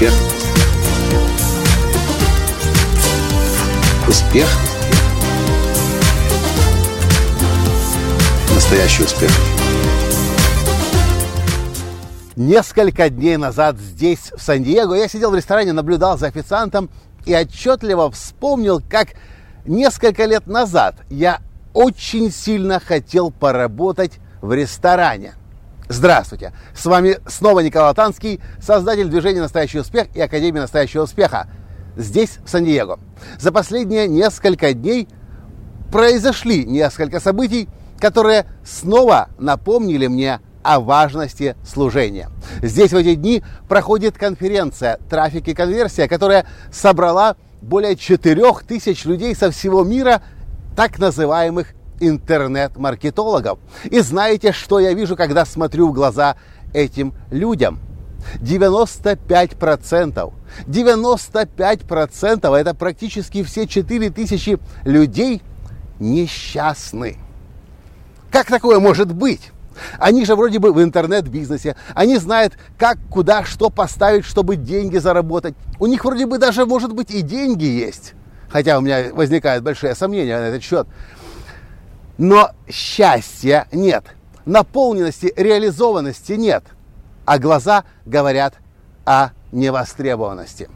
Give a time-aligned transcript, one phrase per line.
[0.00, 0.14] Успех.
[4.08, 4.48] Успех.
[8.54, 9.30] Настоящий успех.
[12.34, 16.88] Несколько дней назад здесь, в Сан-Диего, я сидел в ресторане, наблюдал за официантом
[17.26, 19.08] и отчетливо вспомнил, как
[19.66, 21.42] несколько лет назад я
[21.74, 25.34] очень сильно хотел поработать в ресторане.
[25.92, 26.52] Здравствуйте!
[26.72, 31.48] С вами снова Николай Танский, создатель движения «Настоящий успех» и Академии «Настоящего успеха»
[31.96, 33.00] здесь, в Сан-Диего.
[33.40, 35.08] За последние несколько дней
[35.90, 37.68] произошли несколько событий,
[37.98, 42.30] которые снова напомнили мне о важности служения.
[42.62, 49.50] Здесь в эти дни проходит конференция «Трафик и конверсия», которая собрала более 4000 людей со
[49.50, 50.22] всего мира,
[50.76, 53.58] так называемых интернет-маркетологов.
[53.84, 56.36] И знаете, что я вижу, когда смотрю в глаза
[56.72, 57.80] этим людям?
[58.40, 60.32] 95%.
[60.66, 65.42] 95% это практически все 4000 людей
[65.98, 67.18] несчастны.
[68.30, 69.52] Как такое может быть?
[69.98, 71.76] Они же вроде бы в интернет-бизнесе.
[71.94, 75.54] Они знают, как, куда, что поставить, чтобы деньги заработать.
[75.78, 78.14] У них вроде бы даже, может быть, и деньги есть.
[78.48, 80.86] Хотя у меня возникают большие сомнения на этот счет.
[82.20, 84.04] Но счастья нет,
[84.44, 86.62] наполненности, реализованности нет,
[87.24, 88.56] а глаза говорят
[89.06, 90.68] о невостребованности.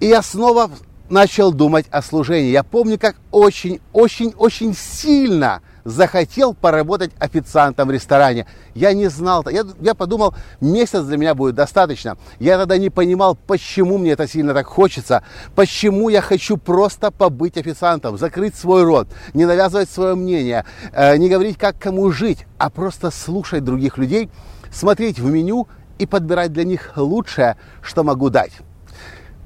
[0.00, 0.70] И я снова
[1.10, 2.50] начал думать о служении.
[2.50, 8.46] Я помню, как очень-очень-очень сильно захотел поработать официантом в ресторане.
[8.74, 12.16] Я не знал, я, я подумал, месяц для меня будет достаточно.
[12.38, 15.22] Я тогда не понимал, почему мне это сильно так хочется,
[15.54, 21.28] почему я хочу просто побыть официантом, закрыть свой рот, не навязывать свое мнение, э, не
[21.28, 24.30] говорить, как кому жить, а просто слушать других людей,
[24.70, 25.66] смотреть в меню
[25.98, 28.52] и подбирать для них лучшее, что могу дать.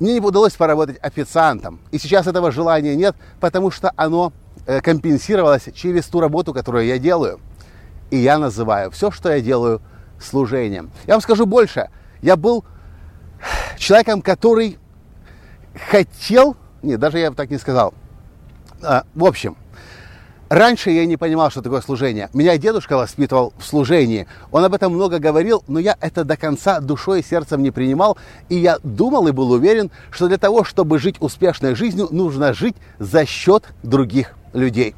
[0.05, 4.33] Мне не удалось поработать официантом, и сейчас этого желания нет, потому что оно
[4.67, 7.39] Э, компенсировалось через ту работу, которую я делаю.
[8.11, 9.83] И я называю все, что я делаю,
[10.19, 10.91] служением.
[11.07, 11.91] Я вам скажу больше.
[12.23, 12.65] Я был
[13.77, 14.79] человеком, который
[15.91, 17.93] хотел, нет, даже я так не сказал.
[18.83, 19.57] А, в общем,
[20.55, 22.29] раньше я не понимал, что такое служение.
[22.33, 24.27] Меня дедушка воспитывал в служении.
[24.51, 28.17] Он об этом много говорил, но я это до конца душой и сердцем не принимал.
[28.49, 32.77] И я думал и был уверен, что для того, чтобы жить успешной жизнью, нужно жить
[32.99, 34.95] за счет других людей.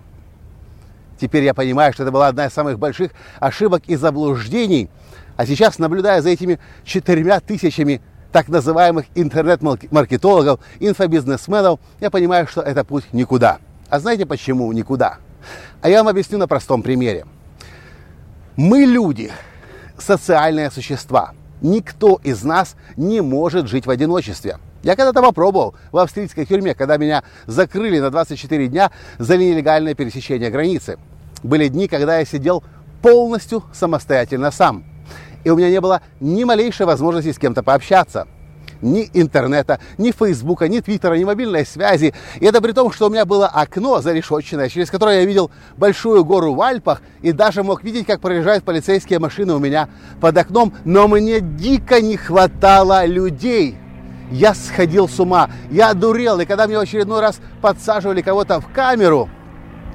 [1.18, 4.90] Теперь я понимаю, что это была одна из самых больших ошибок и заблуждений.
[5.36, 8.00] А сейчас, наблюдая за этими четырьмя тысячами
[8.32, 13.58] так называемых интернет-маркетологов, инфобизнесменов, я понимаю, что это путь никуда.
[13.88, 15.18] А знаете почему никуда?
[15.82, 17.26] А я вам объясню на простом примере.
[18.56, 19.30] Мы люди,
[19.98, 21.32] социальные существа.
[21.60, 24.58] Никто из нас не может жить в одиночестве.
[24.82, 30.50] Я когда-то попробовал в австрийской тюрьме, когда меня закрыли на 24 дня за нелегальное пересечение
[30.50, 30.98] границы.
[31.42, 32.62] Были дни, когда я сидел
[33.02, 34.84] полностью самостоятельно сам.
[35.44, 38.26] И у меня не было ни малейшей возможности с кем-то пообщаться.
[38.82, 42.14] Ни интернета, ни фейсбука, ни твиттера, ни мобильной связи.
[42.40, 46.24] И это при том, что у меня было окно зарешетченное, через которое я видел большую
[46.24, 49.88] гору в Альпах и даже мог видеть, как проезжают полицейские машины у меня
[50.20, 50.74] под окном.
[50.84, 53.76] Но мне дико не хватало людей,
[54.30, 56.40] я сходил с ума, я дурел.
[56.40, 59.28] И когда мне в очередной раз подсаживали кого-то в камеру,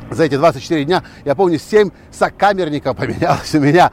[0.10, 3.92] за эти 24 дня, я помню, 7 сокамерников поменялось у меня.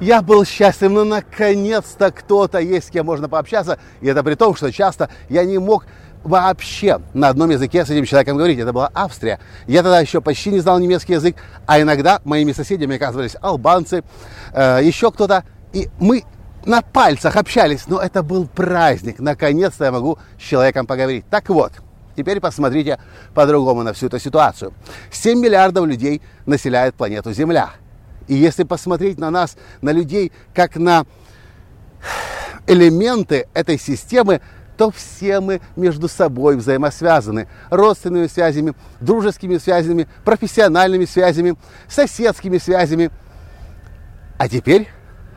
[0.00, 3.78] Я был счастлив, но наконец-то кто-то есть, с кем можно пообщаться.
[4.00, 5.86] И это при том, что часто я не мог
[6.24, 8.58] вообще на одном языке с этим человеком говорить.
[8.58, 9.38] Это была Австрия.
[9.66, 14.02] Я тогда еще почти не знал немецкий язык, а иногда моими соседями оказывались албанцы,
[14.52, 15.44] э, еще кто-то.
[15.72, 16.24] И мы
[16.64, 19.18] на пальцах общались, но это был праздник.
[19.18, 21.26] Наконец-то я могу с человеком поговорить.
[21.30, 21.72] Так вот,
[22.16, 22.98] теперь посмотрите
[23.34, 24.72] по-другому на всю эту ситуацию.
[25.12, 27.70] 7 миллиардов людей населяют планету Земля.
[28.28, 31.04] И если посмотреть на нас, на людей, как на
[32.66, 34.40] элементы этой системы,
[34.76, 37.48] то все мы между собой взаимосвязаны.
[37.70, 41.56] Родственными связями, дружескими связями, профессиональными связями,
[41.88, 43.10] соседскими связями.
[44.36, 44.88] А теперь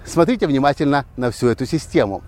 [0.07, 2.23] Смотрите внимательно на всю эту систему.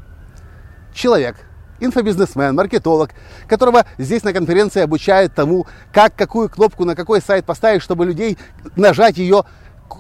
[0.94, 1.38] Человек,
[1.80, 3.12] инфобизнесмен, маркетолог,
[3.48, 8.38] которого здесь на конференции обучают тому, как какую кнопку на какой сайт поставить, чтобы людей
[8.76, 9.46] нажать ее,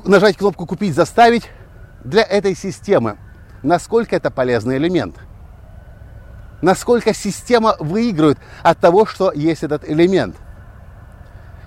[0.05, 1.49] нажать кнопку «Купить», «Заставить»
[2.03, 3.17] для этой системы.
[3.63, 5.15] Насколько это полезный элемент?
[6.61, 10.35] Насколько система выигрывает от того, что есть этот элемент?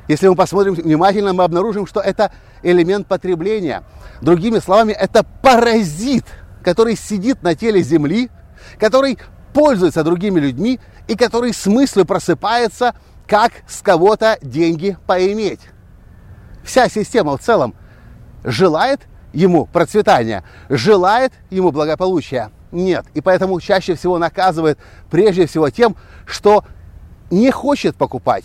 [0.08, 2.32] Если мы посмотрим внимательно, мы обнаружим, что это
[2.62, 3.84] элемент потребления.
[4.20, 6.26] Другими словами, это паразит,
[6.62, 8.30] который сидит на теле Земли,
[8.78, 9.18] который
[9.54, 12.94] пользуется другими людьми и который с просыпается,
[13.26, 15.60] как с кого-то деньги поиметь.
[16.64, 17.74] Вся система в целом
[18.44, 19.00] желает
[19.32, 22.50] ему процветания, желает ему благополучия.
[22.70, 23.04] Нет.
[23.14, 24.78] И поэтому чаще всего наказывает
[25.10, 25.96] прежде всего тем,
[26.26, 26.64] что
[27.30, 28.44] не хочет покупать,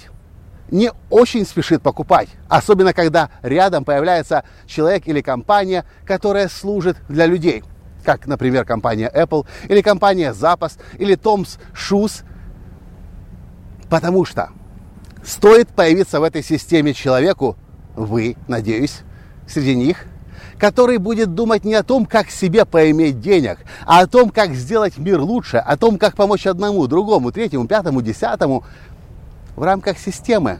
[0.69, 2.29] не очень спешит покупать.
[2.47, 7.63] Особенно, когда рядом появляется человек или компания, которая служит для людей.
[8.03, 12.23] Как, например, компания Apple, или компания Zappos, или Tom's Shoes.
[13.89, 14.49] Потому что
[15.23, 17.57] стоит появиться в этой системе человеку,
[17.95, 19.01] вы, надеюсь,
[19.47, 20.05] среди них–
[20.57, 24.97] который будет думать не о том, как себе поиметь денег, а о том, как сделать
[24.97, 28.63] мир лучше, о том, как помочь одному, другому, третьему, пятому, десятому
[29.55, 30.59] в рамках системы.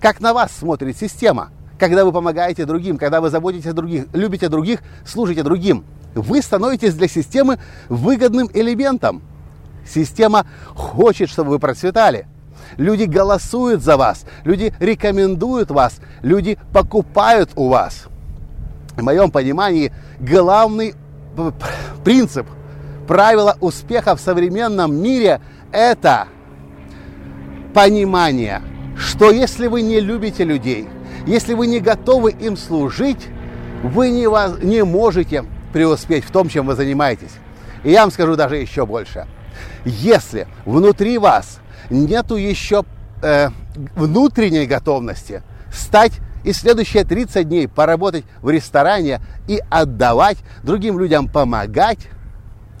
[0.00, 4.48] Как на вас смотрит система, когда вы помогаете другим, когда вы заботитесь о других, любите
[4.48, 5.84] других, служите другим.
[6.14, 7.58] Вы становитесь для системы
[7.88, 9.22] выгодным элементом.
[9.86, 12.26] Система хочет, чтобы вы процветали.
[12.76, 18.06] Люди голосуют за вас, люди рекомендуют вас, люди покупают у вас
[18.96, 20.94] в моем понимании, главный
[22.04, 22.46] принцип,
[23.06, 25.40] правило успеха в современном мире–
[25.72, 26.28] это
[27.74, 28.62] понимание,
[28.96, 30.88] что если вы не любите людей,
[31.26, 33.28] если вы не готовы им служить,
[33.82, 34.26] вы не,
[34.64, 37.32] не можете преуспеть в том, чем вы занимаетесь.
[37.82, 39.26] И я вам скажу даже еще больше.
[39.84, 41.60] Если внутри вас
[41.92, 42.84] нету еще
[43.22, 43.48] э,
[43.94, 45.42] внутренней готовности
[45.72, 46.12] стать
[46.44, 52.08] и следующие 30 дней поработать в ресторане и отдавать другим людям, помогать,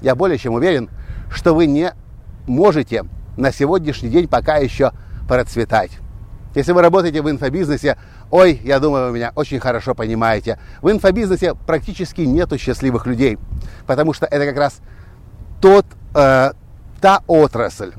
[0.00, 0.88] я более чем уверен,
[1.30, 1.92] что вы не
[2.46, 3.04] можете
[3.36, 4.92] на сегодняшний день пока еще
[5.28, 5.92] процветать.
[6.54, 7.96] Если вы работаете в инфобизнесе,
[8.30, 10.58] ой, я думаю, вы меня очень хорошо понимаете.
[10.82, 13.38] В инфобизнесе практически нету счастливых людей,
[13.86, 14.80] потому что это как раз
[15.62, 16.52] тот, э,
[17.00, 17.92] та отрасль,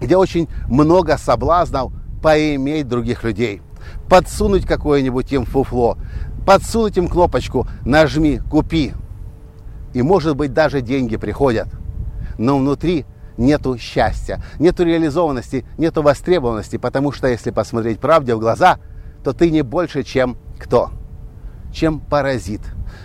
[0.00, 3.62] где очень много соблазнов поиметь других людей
[4.08, 5.98] подсунуть какое-нибудь им фуфло,
[6.46, 8.92] подсунуть им кнопочку «нажми, купи».
[9.94, 11.68] И, может быть, даже деньги приходят.
[12.38, 13.06] Но внутри
[13.38, 18.78] нету счастья, нету реализованности, нету востребованности, потому что если посмотреть правде в глаза,
[19.24, 20.90] то ты не больше, чем кто?
[21.72, 22.60] Чем паразит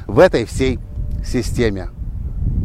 [0.05, 0.79] в этой всей
[1.25, 1.89] системе.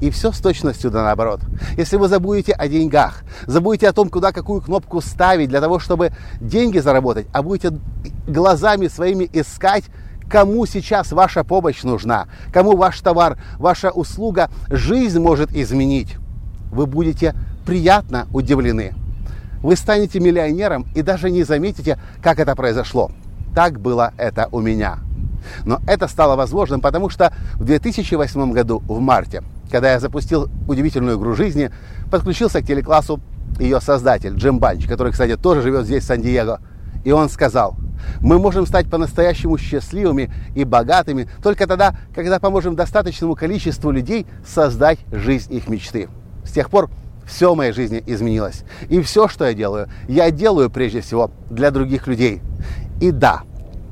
[0.00, 1.40] И все с точностью да наоборот.
[1.76, 6.12] Если вы забудете о деньгах, забудете о том, куда какую кнопку ставить для того, чтобы
[6.40, 7.78] деньги заработать, а будете
[8.26, 9.84] глазами своими искать,
[10.28, 16.16] кому сейчас ваша помощь нужна, кому ваш товар, ваша услуга жизнь может изменить,
[16.70, 17.34] вы будете
[17.64, 18.94] приятно удивлены.
[19.62, 23.10] Вы станете миллионером и даже не заметите, как это произошло.
[23.54, 24.98] Так было это у меня.
[25.64, 31.18] Но это стало возможным, потому что в 2008 году, в марте, когда я запустил удивительную
[31.18, 31.70] игру жизни,
[32.10, 33.20] подключился к телеклассу
[33.58, 36.60] ее создатель Джим Банч, который, кстати, тоже живет здесь, в Сан-Диего.
[37.04, 37.76] И он сказал,
[38.20, 44.98] мы можем стать по-настоящему счастливыми и богатыми только тогда, когда поможем достаточному количеству людей создать
[45.12, 46.08] жизнь их мечты.
[46.44, 46.90] С тех пор
[47.26, 48.64] все в моей жизни изменилось.
[48.88, 52.40] И все, что я делаю, я делаю прежде всего для других людей.
[53.00, 53.42] И да,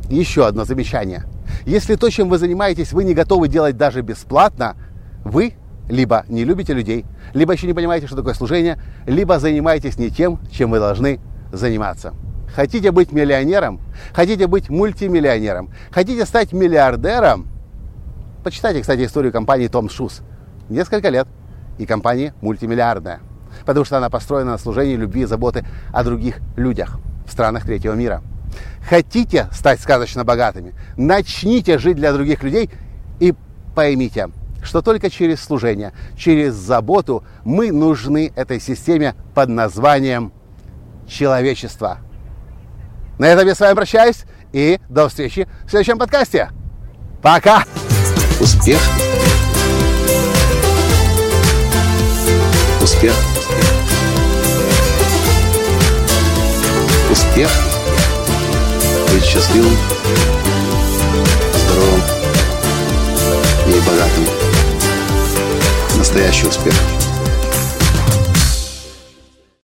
[0.09, 1.25] еще одно замечание.
[1.67, 4.77] Если то, чем вы занимаетесь, вы не готовы делать даже бесплатно,
[5.25, 5.55] вы
[5.89, 10.41] либо не любите людей, либо еще не понимаете, что такое служение, либо занимаетесь не тем,
[10.51, 11.21] чем вы должны
[11.53, 12.15] заниматься.
[12.55, 13.81] Хотите быть миллионером?
[14.13, 15.71] Хотите быть мультимиллионером?
[15.91, 17.49] Хотите стать миллиардером?
[18.45, 20.23] Почитайте, кстати, историю компании Tom Shoes.
[20.69, 21.27] Несколько лет.
[21.79, 23.21] И компания мультимиллиардная.
[23.67, 27.95] Потому что она построена на служении любви и заботы о других людях в странах третьего
[27.95, 28.23] мира.
[28.89, 30.75] Хотите стать сказочно богатыми?
[30.97, 32.71] Начните жить для других людей
[33.19, 33.35] и
[33.75, 34.29] поймите–
[34.65, 40.33] что только через служение, через заботу мы нужны этой системе под названием
[41.07, 41.99] человечество.
[43.19, 46.51] На этом я с вами прощаюсь и до встречи в следующем подкасте.
[47.23, 47.65] Пока!
[48.41, 48.81] Успех!
[52.83, 53.15] Успех!
[57.11, 57.51] Успех!
[59.13, 59.77] Быть счастливым,
[61.55, 62.03] здоровым
[63.67, 64.54] и богатым
[66.05, 67.14] настоящий успех.